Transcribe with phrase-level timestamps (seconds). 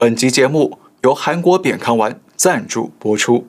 [0.00, 3.46] 本集节目由韩国扁康丸赞助播出。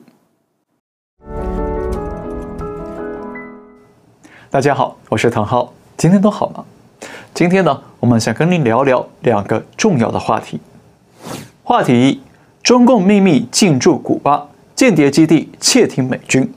[4.50, 6.62] 大家好，我是唐浩，今天都好吗？
[7.32, 10.60] 今天呢，我们想跟您聊聊两个重要的话题。
[11.64, 12.20] 话题一：
[12.62, 16.52] 中共秘密进驻古巴，间谍基地窃听美军。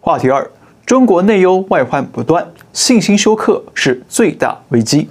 [0.00, 0.50] 话题二：
[0.84, 5.08] 中国内忧外患不断，信心休克是最大危机。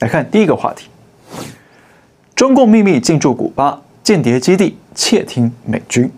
[0.00, 0.88] 来看第一个话题。
[2.38, 6.08] 中共秘密进驻古巴，间谍基地窃听美军。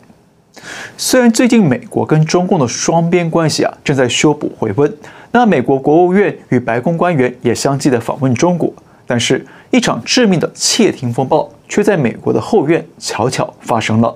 [0.98, 4.94] 虽然最近美国跟中共的双边关系啊正在修补回温，
[5.32, 8.70] 那美国国务院与白宫官员也相继的访问中国，
[9.06, 14.14] 但是，一场致命的窃听风暴却在美国的后院悄悄发生了。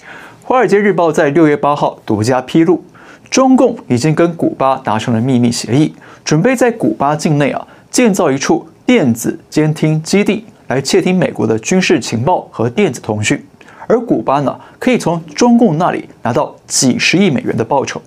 [0.42, 2.82] 《华尔街日报》在六月八号独家披露，
[3.30, 10.44] 中共已经跟古巴达成了秘密协议，准备在古巴境内啊建造一处电子监听基地。
[10.74, 13.40] 来窃听美国的军事情报和电子通讯，
[13.86, 18.02] 而古巴呢，可以从中共那里拿到几十亿美元的报酬。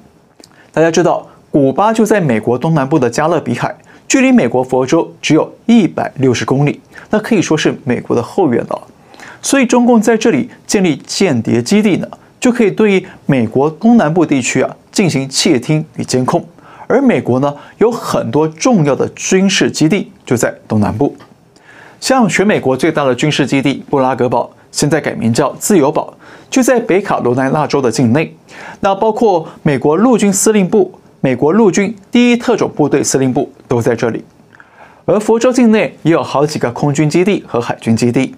[0.73, 3.73] 大家知道，古巴就在美国东南部的加勒比海，
[4.05, 8.81] 距离美国佛州只有一百六十公里，那可以说是美国的后院了。
[9.41, 16.45] 所以，中共在这里建立间谍基地呢，就可以对于美国东南部地区啊进行窃听与监控。
[16.85, 21.15] 而美国呢，有很多重要的军事基地就在东南部。
[21.99, 26.13] 像全美国最大的军事基地布拉格堡，现在改名叫自由堡，
[26.49, 28.35] 就在北卡罗来纳州的境内。
[28.81, 34.23] 那包括美国陆军司令部、美国陆军第一特种部队司令部都在这里。
[35.05, 38.35] 而佛州境内也有好几个空军基地和海军基地，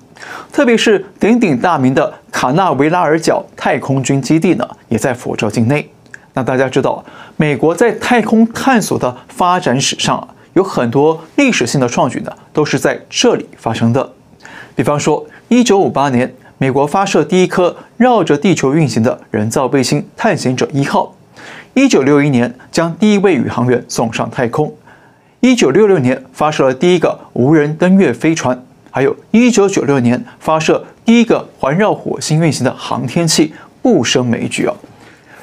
[0.52, 5.92] 特别是鼎鼎大名的卡纳维拉尔角太空军基地呢，也在佛州境内。
[6.34, 7.04] 那大家知道，
[7.36, 10.26] 美国在太空探索的发展史上。
[10.54, 14.12] 有很多历史性的创举呢，都是在这里发生的。
[14.76, 21.16] 比方说，一九五八年，美国发射第一颗绕着地球运行的人造卫星“探险者一号”；
[21.74, 24.68] 一九六一年，将第一位宇航员送上太空；
[25.40, 28.54] 一九六六年，发射了第一个无人登月飞船；
[28.92, 34.76] 还有一九九六年，发射第一个环绕火星运行的航天器，不胜枚举啊。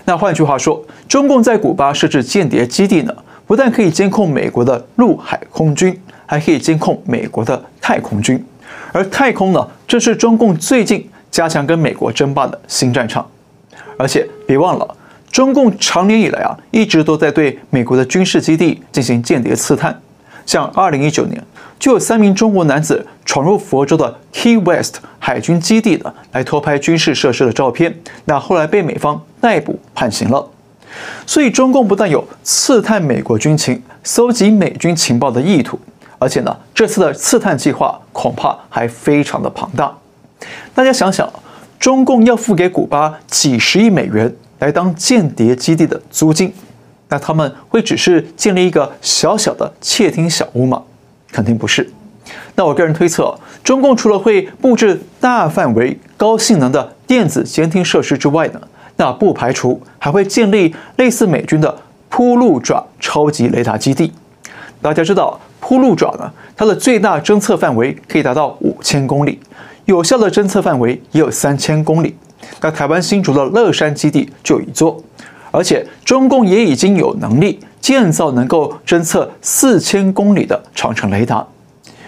[0.04, 3.14] 那换句话说，中共在古巴设置间谍基地呢？
[3.46, 5.96] 不但可以监控美国的陆海空军，
[6.26, 8.44] 还可以监控美国的太空军。
[8.92, 13.26] 而太空呢，正是中共最近加强跟美国争霸的新战场。
[13.98, 14.96] 而且别忘了，
[15.30, 20.00] 中共长年以来啊，一直都在对美国的军事基地进行间谍刺探。
[20.44, 21.42] 像2019年，
[21.78, 27.94] 就有三名中国男子闯入佛州的 Key West 海军基地的，来偷拍军事设施的照片。
[28.26, 30.48] 那后来被美方逮捕判刑了。
[31.26, 35.78] 所以，中共不但有刺探美国军情、搜集美军情报的意图，
[36.18, 39.92] 而且呢，这次的刺探计划恐怕还非常的庞大。
[40.74, 41.30] 大家想想，
[41.78, 46.52] 中共要付给古巴几十亿美元来当间谍基地的租金，
[47.08, 50.82] 那他们会只是建立一个小小的窃听小屋吗？
[51.30, 51.90] 肯定不是。
[52.54, 58.60] 那我个人推测，中共除了会布置大范围、高性能的电子监听设施之外呢，
[58.96, 61.78] 那不排除还会建立类似美军的
[62.08, 64.12] 铺路爪超级雷达基地。
[64.80, 65.38] 大家知道
[65.68, 69.36] 铺路爪呢，它的最大侦测范围可以达到五千公里，
[69.86, 72.14] 有效的侦测范围也有三千公里。
[72.60, 75.02] 那台湾新竹的乐山基地就有一座，
[75.50, 81.44] 而且中共也已经有能力建造能够侦测四千公里的长城雷达。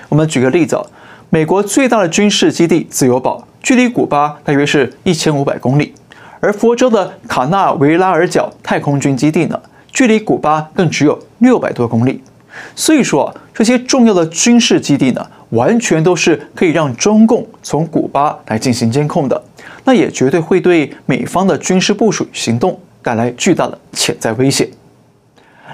[0.08, 0.80] 我们举个例子，
[1.28, 5.92] 美国最大的军事基地自由堡，距离古巴大约是一千五百公里。
[6.38, 12.22] 而佛州的卡纳维拉尔角太空军基地呢，距离古巴更只有六百多公里。
[12.74, 19.42] 所以说，这些重要的军事基地呢，完全都是可以让中共从古巴来进行监控的。
[19.84, 24.69] 那也绝对会对美方的军事部署行动带来巨大的潜在威胁。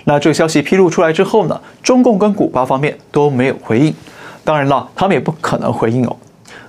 [0.04, 3.94] 那这个消息披露出来之后呢，中共跟古巴方面都没有回应。
[4.44, 6.16] 当然了，他们也不可能回应哦。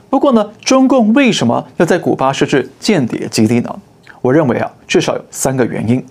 [0.10, 3.76] 不过呢，中共为什么要在古巴设置间谍基地呢？
[4.22, 6.04] 我认为啊，至少有三个原因。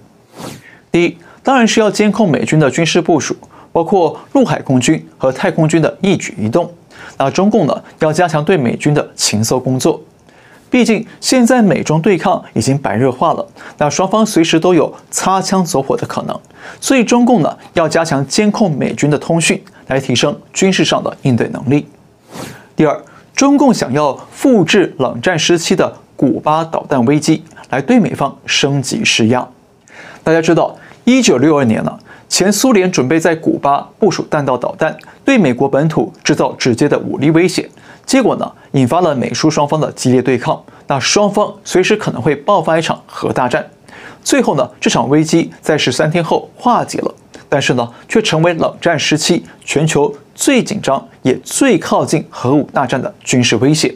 [0.93, 3.35] 第一，当然是要监控美军的军事部署，
[3.75, 6.73] 包括陆海空军和太空军的一举一动。
[7.19, 10.01] 那中共呢，要加强对美军的情搜工作。
[10.71, 13.45] 毕竟现在美中对抗已经白热化了，
[13.79, 16.41] 那双方随时都有擦枪走火的可能。
[16.81, 21.87] 所以中共呢，要加强监控美军的通讯，来提升军事上的应对能力。
[22.77, 23.03] 第二。
[23.37, 29.45] 中共想要复制冷战时期的古巴导弹危机，来对美方升级施压。
[30.23, 30.73] 大家知道，
[31.03, 31.99] 一九六二年呢，
[32.29, 37.69] 前苏联准备在古巴部署弹道导弹，对美国本土制造直接的武力威胁。
[38.05, 40.61] 结果呢，引发了美苏双方的激烈对抗。
[40.87, 43.65] 那双方随时可能会爆发一场核大战。
[44.23, 47.15] 最后呢，这场危机在十三天后化解了，
[47.49, 53.95] 但是呢，却成为冷战时期全球最紧张也最靠近核武大战的军事威胁。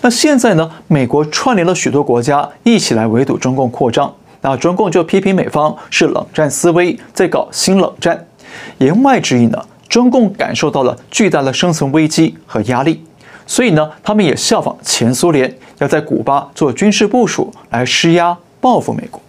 [0.00, 4.12] 那现在呢，美国串联了许多国家一起来围堵中共扩张。
[4.42, 8.26] 那中共就批评美方是冷战思维，在搞新冷战。
[8.78, 13.02] 言外之意呢，中共感受到了巨大的生存危机和压力，
[13.46, 19.20] 所以呢，他们也效仿前苏联，要在古巴做军事部署来施压报复美国。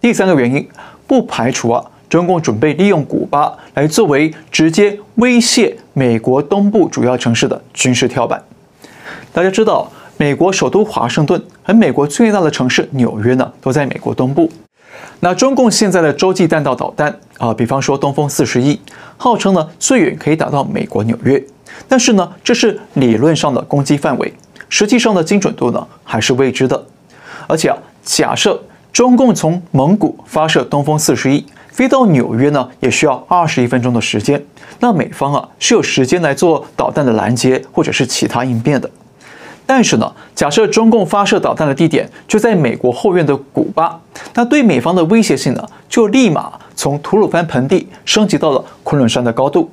[0.00, 0.68] 第三个原因，
[1.06, 8.42] 不排除啊，中共准备利用古巴来作为直接威胁美国东部主要城市的军事跳板。
[9.32, 9.90] 大家知道，
[10.22, 14.48] 美国首都华盛顿和美国最大的城市纽约呢，都在美国东部。
[15.18, 18.80] 那中共现在的洲际弹道导弹啊，比方说东风四十一，
[19.16, 21.44] 号称呢最远可以打到美国纽约，
[21.88, 24.32] 但是呢这是理论上的攻击范围，
[24.68, 26.80] 实际上的精准度呢还是未知的。
[27.48, 34.40] 而且啊，假设中共从蒙古发射东风四十一飞到纽约呢，也需要二十一分钟的时间，
[34.78, 38.88] 那美方啊是有时间来做导弹的拦截或者是其他应变的。
[39.64, 43.98] 但是呢，假设中共发射导弹的地点就在美国后院的古巴，
[44.34, 49.70] 那对美方的威胁性呢，就立马从吐鲁番盆地升级到了昆仑山的高度。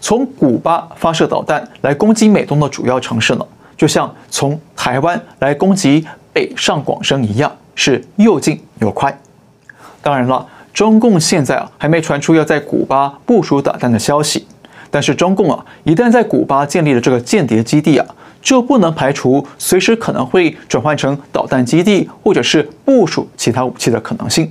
[0.00, 3.46] 从古巴发射导弹来攻击美东的主要城市呢，
[3.76, 9.18] 就像从台湾来攻击北上广深一样，是又近又快。
[10.02, 14.46] 当然了，中共现在啊还没传出要在古巴部署导弹的消息，
[14.90, 18.06] 但是中共啊一旦在古巴建立了这个间谍基地啊。
[18.42, 24.50] 就不能排除随时可能会转换成导弹基地，或者是部署其他武器的可能性。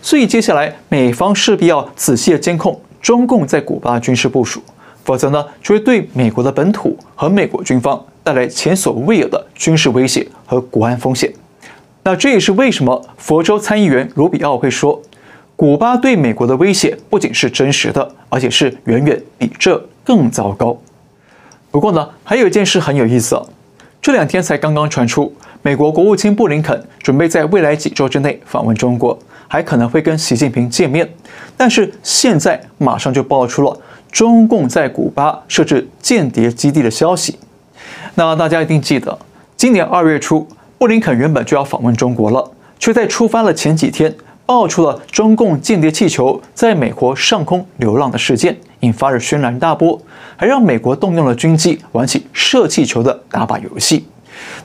[0.00, 4.62] 所以接下来美方势必要仔细的监控中共在古巴军事部署，
[5.04, 11.32] 否则呢就会对美国的本土和美国军方带来前所未有的军事威胁和国安风险。
[12.04, 15.02] 那这也是为什么佛州参议员卢比奥会说，
[15.56, 20.78] 古巴对美国的威胁不仅是真实的，而且是远远比这更糟糕。
[21.70, 23.46] 不过呢，还有一件事很有意思哦。
[24.00, 31.08] 这两天才刚刚传出，美国国务卿布林肯准备在未来几周之内访问中国，还可能会跟习近平见面。
[31.56, 33.78] 但是现在马上就爆出了
[34.10, 37.38] 中共在古巴设置间谍基地的消息。
[38.14, 39.18] 那大家一定记得，
[39.56, 40.46] 今年二月初，
[40.78, 44.14] 布林肯原本就要访问中国了，却在出发了前几天，
[44.48, 50.00] 爆出了中共间谍气球在美国上空流浪的事件，引发了轩然大波，
[50.38, 54.06] 还让美国动用了军机玩起射气球的打靶游戏。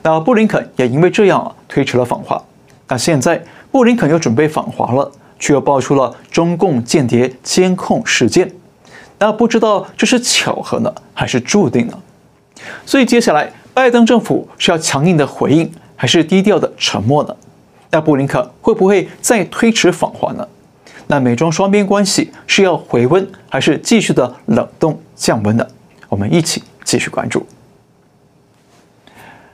[0.02, 2.42] 那布林肯也因为这样啊推迟了访华。
[2.88, 8.50] 那现在布林肯又准备访华了，却又爆出了中共间谍监控事件。
[9.18, 11.98] 那不知道这是巧合呢，还是注定呢？
[12.86, 17.36] 所以接下来拜登政府是要强硬的回应，还是低调的沉默呢？
[17.90, 20.46] 那布林肯会不会再推迟访华呢？
[21.06, 25.66] 那美中双边关系是要回温，还是继续的冷冻降温呢？
[26.08, 27.46] 我们一起继续关注。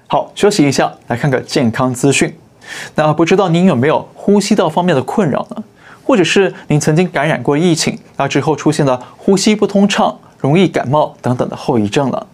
[0.06, 2.35] 好，休息一下，来看个健康资讯。
[2.94, 5.65] 那不知道您有没有呼吸道方面的困扰呢？
[6.05, 12.27] 或者是您曾经感染过疫情，那之后出现了呼吸不通畅、容易感冒等等的后遗症了？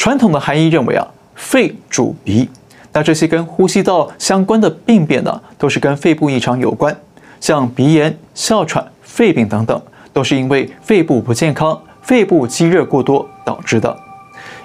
[0.00, 2.48] 传统的韩医认为啊，肺主鼻，
[2.90, 6.96] 那这些跟呼吸道相关的病变呢，都是跟肺部异常有关，
[7.38, 9.78] 像鼻炎、哮喘、肺病等等，
[10.10, 13.94] 都是因为肺部不健康、肺部积热过多导致的。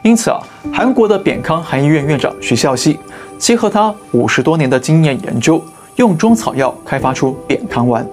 [0.04, 0.40] 因此啊，
[0.72, 2.98] 韩国的扁康韩医院院长徐孝熙
[3.38, 5.62] 结合他五十多年的经验研究，
[5.98, 8.08] 用中草药开发出扁康丸。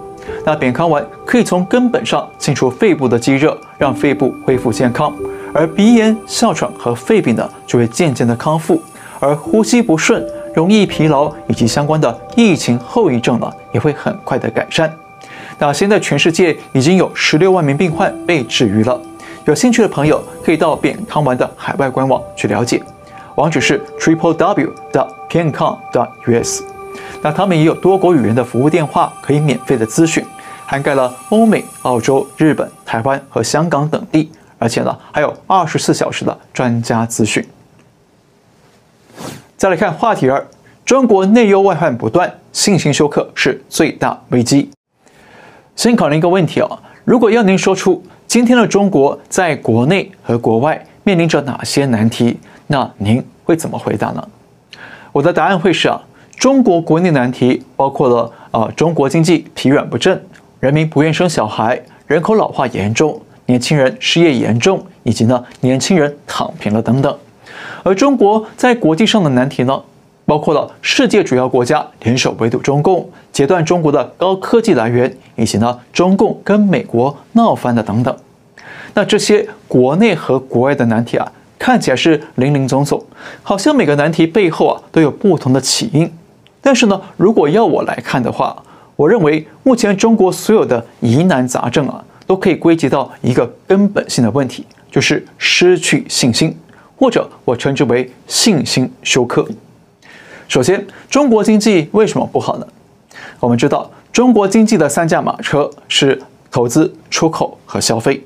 [0.45, 5.15] 那扁康丸可以从根本上清除肺部的积热，让肺部恢复健康。
[5.53, 8.77] 而鼻炎、哮喘和肺病呢，就会渐渐的康复；
[9.21, 14.93] 而呼吸不顺、容易疲劳以及相关的疫情后遗症呢，也会很快的改善。
[15.59, 19.01] 那现在全世界已经有十六万名病患被治愈了。
[19.45, 22.83] 有兴趣的朋友可以到扁康丸的海外官网去了解，
[23.35, 26.63] 网址是 triple w 的 piancon 的 us。
[27.21, 30.25] 那他们也有多国语言的服务电话可以免费的咨询，
[30.67, 34.31] 涵盖了欧美、澳洲、日本、台湾和香港等地。
[34.63, 37.45] 而且呢，还有二十四小时的专家咨询。
[39.57, 40.47] 再来看话题二：
[40.85, 44.71] 中国内忧外患不断，信心休克是最大危机。
[45.75, 52.39] 先考虑一个问题啊，如果要您说出今天的中国在国内和国外面临着哪些难题，
[52.69, 54.29] 那您会怎么回答呢？
[55.11, 56.01] 我的答案会是啊，
[56.37, 60.25] 中国国内难题包括了啊，中国经济疲软不振，
[60.61, 63.21] 人民不愿生小孩，人口老化严重，
[63.53, 67.15] 年轻人失业严重，以及呢年轻人躺平了等等。
[67.83, 69.83] 而中国在国际上的难题呢，
[70.25, 78.17] 包括了世界主要国家联手围堵中共，截断中国的高科技来源，以及呢中共跟美国闹翻的等等。
[78.95, 83.05] 那这些国内和国外的难题啊，看起来是林林总总，
[83.43, 86.11] 好像每个难题背后啊都有不同的起因。
[86.63, 88.57] 但是呢，如果要我来看的话，
[88.97, 92.03] 我认为目前中国所有的疑难杂症啊，
[92.33, 96.57] 都可以归结到一个根本性的问题，就是失去信心，
[96.97, 99.47] 或者我称之为信心休克。
[100.49, 102.67] 首先，中国经济为什么不好呢？
[103.39, 106.19] 我们知道，中国经济的三驾马车是
[106.51, 108.25] 投资、出口和消费。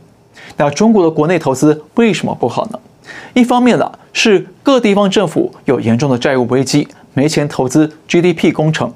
[0.56, 2.78] 那中国的国内投资为什么不好呢？
[3.34, 8.88] 一方面呢，是各地方政府有严重的债务危机，没钱投资 GDP 工程；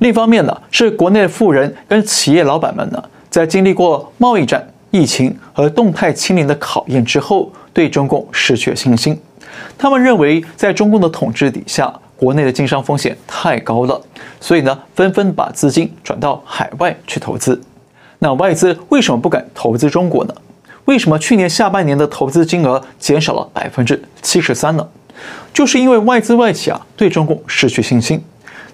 [0.00, 3.00] 另一方面呢，是国内的富人跟企业老板们呢，
[3.38, 9.16] 在经历过贸易战、疫情和动态清零的考验之后，对中共失去了信心。
[9.78, 14.02] 他们认为，在中共的统治底下，国内的经商风险太高了，
[14.40, 17.62] 所以呢，纷纷把资金转到海外去投资。
[18.18, 20.34] 那外资为什么不敢投资中国呢？
[20.86, 24.84] 为什么去年下半年的投资金额减少了百分之七十三呢？
[25.54, 28.20] 就是因为外资外企啊对中共失去信心，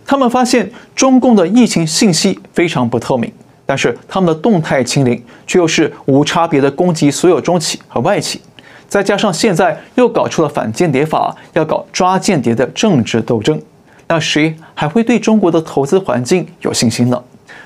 [0.07, 3.31] 他们发现中共的疫情信息非常不透明，
[3.67, 8.41] 但是他们的动态清零却又是无差别的攻击所有中企和外企，
[8.89, 13.61] 再加上现在又搞出了反间谍法，要搞抓间谍的政治斗争，
[14.09, 17.23] 那谁还会对中国的投资环境有信心呢？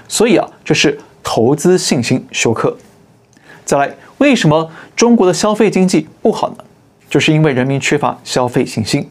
[0.09, 2.77] 所以啊，这是投资信心休克。
[3.65, 3.95] 再来。
[4.19, 6.57] 为什么中国的消费经济不好呢？
[7.09, 9.09] 就是因为人民缺乏消费信心。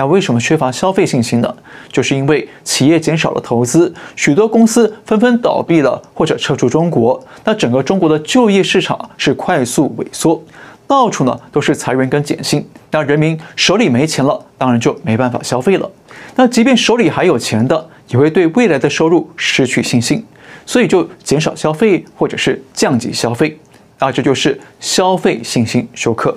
[0.00, 1.56] 那为什么缺乏消费信心呢？
[1.92, 7.22] 就是因为企业减少了投资，许多公司纷纷倒闭了或者撤出中国。
[7.44, 10.42] 那整个中国的就业市场是快速萎缩，
[10.86, 12.66] 到处呢都是裁员跟减薪。
[12.90, 15.90] 那人民手里没钱了，当然就没办法消费了。
[16.34, 20.24] 那即便手里还有钱的，也会对未来的收入失去信心，
[20.64, 23.60] 所以就减少消费或者是降级消费。
[23.98, 26.34] 啊，这就是消费信心休克。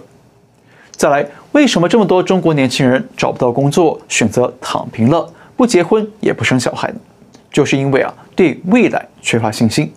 [0.92, 6.96] 再来，为什么这么多中国年轻人找不到工作，选择躺平了，不结婚也不生小孩呢？
[7.52, 9.94] 就是因为啊，对未来缺乏信心。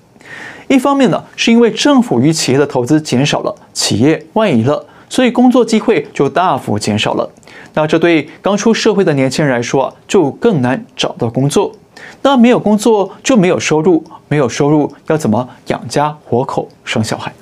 [0.68, 7.26] 一方面呢，是因为政府与企业的投资减少了，企业外移了，所以工作机会就大幅减少了。
[7.72, 11.72] 那这对刚出社会的年轻人来说啊，就更难找到工作。
[12.20, 17.32] 那没有工作就没有收入，没有收入要怎么养家活口、生小孩？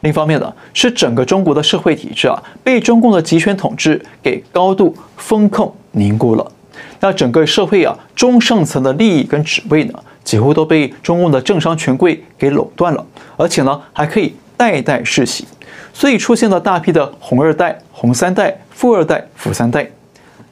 [0.00, 6.52] 另一方面呢，是整个中国的社会体制啊，被中共的集权统治给高度封控凝固了。
[7.00, 13.04] 那整个社会啊，中上层的利益跟职位呢，几乎都被中共的政商权贵给垄断了，
[13.36, 15.46] 而且呢，还可以代代世袭，
[15.92, 19.88] 所以出现了大批的红二代、红三代、富二代、富三代。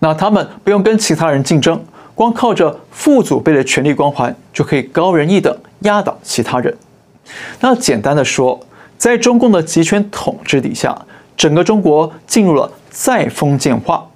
[0.00, 1.80] 那他们不用跟其他人竞争，
[2.14, 6.76] 光靠着父祖辈的权力光环，就可以高人一等，压倒其他人。
[7.60, 8.60] 那简单的说，
[8.98, 10.96] 在中共的集权统治底下，
[11.36, 14.06] 整个中国进入了再封建化。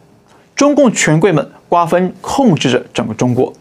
[0.56, 3.52] 中共权贵们瓜分控制着整个中国，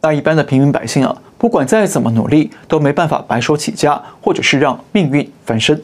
[0.00, 5.82] 那一般的平民百姓啊，不管再怎么努力，都没办法白手起家，或者是让命运翻身。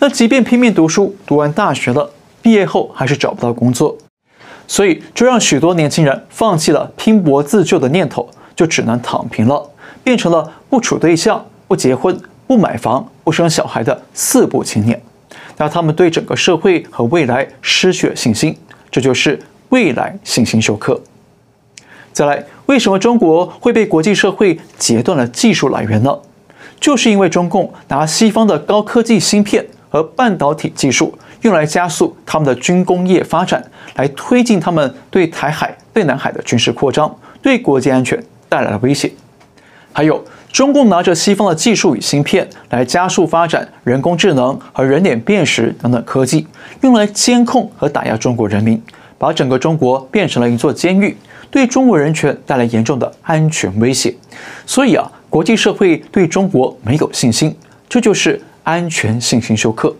[0.00, 2.10] 那即便拼命读书，读完大学了，
[2.40, 3.96] 毕业后还是找不到工作，
[4.66, 9.70] 所以就让许多年轻人放弃了拼搏自救的念头，就只能躺平了，
[10.02, 12.20] 变成了不处对象、不结婚。
[12.46, 15.00] 不买房、不生小孩的四不青年，
[15.56, 18.56] 那他们对整个社会和未来失去了信心，
[18.90, 21.00] 这就是未来信心休克。
[22.12, 26.18] 再来，为什么中国会被国际社会截断了技术来源呢？
[26.78, 39.10] 就是因为中共拿西方的高科技芯片和半导体技术，用来加速他们的军工业发展，来推进他们对台海、对南海的军事扩张，对国际安全带来了威胁。
[39.92, 40.22] 还有。
[40.52, 46.46] 中共拿着西方的技术与芯片来加速发展人工智能和人脸辨识等等科技，
[46.82, 48.80] 用来监控和打压中国人民，
[49.16, 51.16] 把整个中国变成了一座监狱，
[51.50, 54.14] 对中国人权带来严重的安全威胁。
[54.66, 57.56] 所以啊，国际社会对中国没有信心，
[57.88, 59.94] 这就是安全信心休克。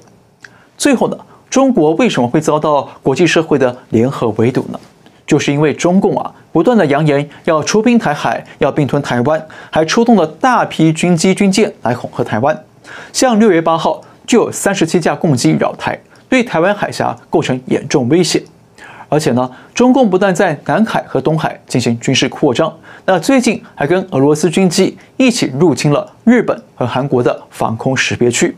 [0.77, 1.17] 最后呢，
[1.49, 4.79] 中国为什么会遭到国际社会的联合围堵呢？
[5.27, 12.65] 就是因为中共啊，不断的扬言要出兵台海，要并吞台湾，还出动了大批军机军舰来恐吓台湾。
[13.13, 15.99] 像六月八号就有三十七架共机扰台，
[16.29, 18.43] 对台湾海峡构成严重威胁。
[19.09, 22.73] 而且呢，中共不但在南海和东海进行军事扩张，
[23.05, 28.57] 那最近还跟俄罗斯军机一起入侵了日本和韩国的防空识别区。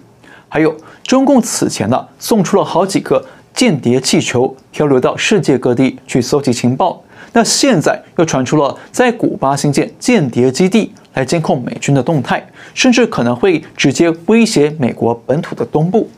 [0.48, 3.24] 还有，中共此前呢送出了好几个
[3.54, 7.00] 间谍气球，漂流到世界各地去搜集情报。
[7.32, 12.44] 那现在又传出了在古巴新建间谍基地来监控美军的动态，
[12.74, 16.10] 甚至可能会直接威胁美国本土的东部。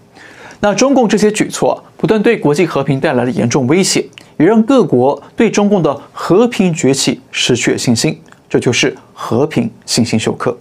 [0.61, 4.05] 那中共这些举措，不断对国际和平带来了严重威胁，
[4.39, 8.19] 也让各国对中共的和平崛起失去了信心。
[8.49, 10.57] 这就是和平信心休克。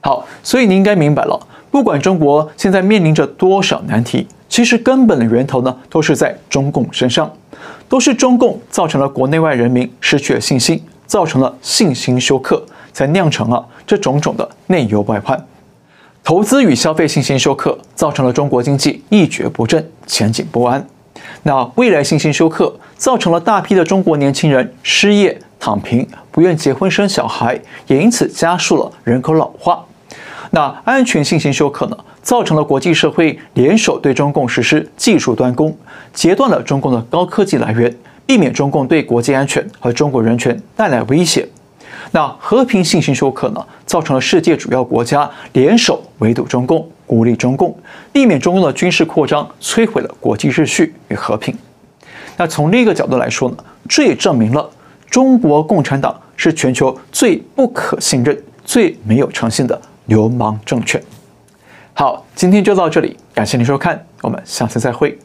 [0.00, 1.38] 好，所以你应该明白了，
[1.70, 4.26] 不管中国现在面临着多少难题，
[4.58, 7.32] 其实根本的源头呢，都是在中共身上，
[7.88, 12.60] 都是中共造成了国内外人民失去了信心，造成了信心休克，
[12.92, 15.46] 才酿成了这种种的内忧外患。
[16.24, 20.84] 投资与消费信心休克，造成了中国经济一蹶不振、前景不安。
[21.44, 29.84] 那未来信心休克，造成了大批的中国年轻人失业、躺平，不愿结婚生小孩，也因此加速了人口老化。
[30.50, 35.76] 那安全信心休克呢，造成了国际社会联手对中共实施技术断供，
[36.12, 41.46] 截断了中共的高科技来源，避免中共对国际安全和中国人权带来威胁。
[42.12, 47.76] 那和平信心休克呢，造成了世界主要国家联手围堵中共，孤立中共，
[48.10, 51.54] 避免中共的军事扩张，摧毁了国际秩序与和平。
[52.38, 54.70] 那从另一个角度来说呢，这也证明了
[55.10, 59.78] 中国共产党是全球最不可信任、最没有诚信的
[60.08, 61.02] 流氓证券。
[61.94, 65.18] 好，今天就到这里，感谢您收看，我们下次再会。